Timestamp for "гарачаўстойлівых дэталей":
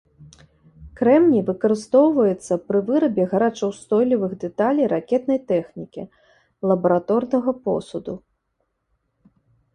3.33-4.87